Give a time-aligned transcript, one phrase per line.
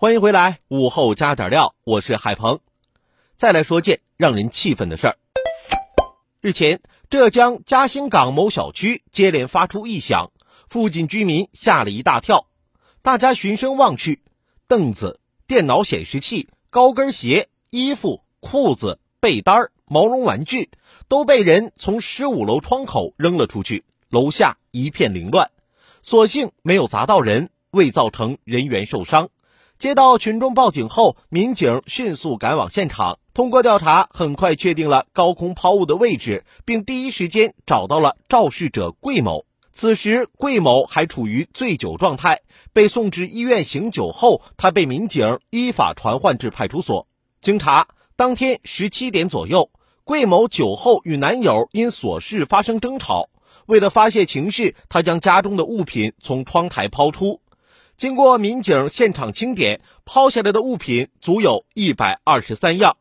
[0.00, 2.60] 欢迎回来，午后加点料，我是海鹏。
[3.36, 5.18] 再来说件让人气愤的事儿。
[6.40, 6.80] 日前，
[7.10, 10.30] 浙江嘉兴港某小区接连发出异响，
[10.68, 12.46] 附近居民吓了一大跳。
[13.02, 14.22] 大家循声望去，
[14.68, 20.70] 凳子、电脑显示器、高跟鞋、衣服、裤子、被单儿、毛绒玩具
[21.08, 25.50] 都被人从十五楼窗口扔了出去，楼下一片凌乱。
[26.02, 29.30] 所幸没有砸到人，未造成人员受伤。
[29.78, 33.20] 接到群众报警后，民警迅速赶往现场。
[33.32, 39.44] 通过调查，很快确定了高空抛物的位置，并第一时间找到了肇事者桂某。
[39.70, 42.40] 此时，桂某还处于醉酒状态，
[42.72, 47.06] 被送至医院醒酒后，他被民警依法传唤至派出所。
[47.40, 49.70] 经查，当天十七点左右，
[50.02, 53.28] 桂某酒后与男友因琐事发生争吵，
[53.66, 57.40] 为了发泄情绪，他将家中的物品从窗台抛出。
[57.98, 62.96] 经过民警现场清点，抛下来的物品足有一百二十三样。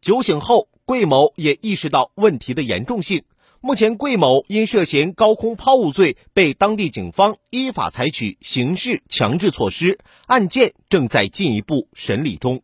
[0.00, 3.24] 酒醒后，桂某也意识到问题的严重性。
[3.60, 12.62] 目前，桂某因涉嫌高空抛物罪被当地警方依法采取刑事强制措施，案件正在进一步审理中。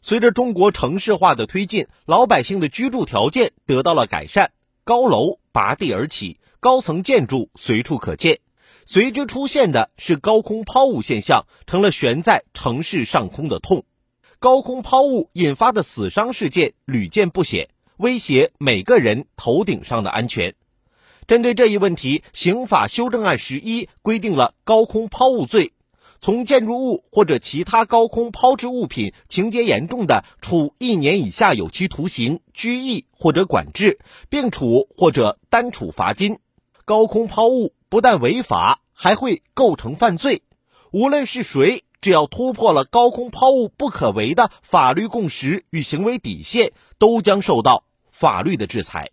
[0.00, 4.50] 随着中国城市化的推进，老百姓的居住条件得到了改善，
[4.82, 8.38] 高楼拔地而起，高层建筑随处可见。
[8.86, 13.84] 随之出现的是高空抛物现象，成了悬在城市上空的痛。
[14.38, 20.54] 高空抛物引发的死伤事件屡见不鲜，威胁每个人头顶上的安全。
[21.26, 25.72] 针对这一问题，刑法修正案十一规定了高空抛物罪，
[26.20, 36.38] 从建筑物或者其他高空抛掷物品情节严重的，处一年以下有期徒刑、拘役或者管制，并处或者单处罚金。
[36.84, 40.42] 高空抛物不但违法，还会构成犯罪。
[40.90, 49.12] 无论是谁，只要突破了高空抛物不可为的法律共识与行为底线，都将受到法律的制裁。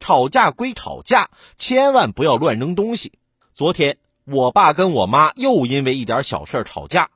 [0.00, 1.28] 吵架归吵架，
[1.58, 3.18] 千万不要乱扔东西。
[3.52, 7.10] 昨天，我爸跟我妈又因为一点小事吵架。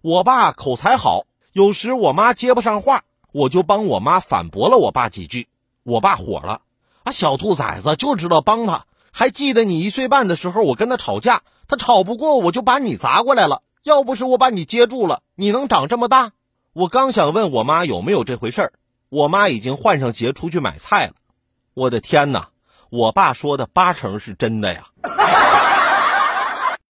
[0.00, 3.02] 我爸口才好，有时我妈接不上话，
[3.32, 5.48] 我就帮我妈反驳了我爸几句。
[5.82, 6.60] 我爸火了。
[7.02, 13.62] 啊，小兔崽子就知道帮他，还记得你一岁半的时候，我跟他吵架，他吵不过，我就把你砸过来了。
[13.82, 16.32] 要不是我把你接住了，你能长这么大？
[16.72, 18.72] 我刚想问我妈有没有这回事儿，
[19.10, 21.12] 我妈已经换上鞋出去买菜了。
[21.74, 22.48] 我的天哪，
[22.90, 24.86] 我爸说的八成是真的呀！